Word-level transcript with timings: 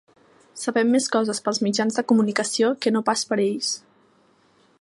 Sabem 0.61 0.89
més 0.95 1.09
coses 1.15 1.43
pels 1.47 1.61
mitjans 1.67 1.99
de 1.99 2.05
comunicació 2.13 2.73
que 2.85 2.95
no 2.97 3.07
pas 3.11 3.27
per 3.33 3.41
ells. 3.49 3.73